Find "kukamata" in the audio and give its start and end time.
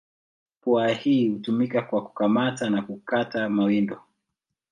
2.03-2.69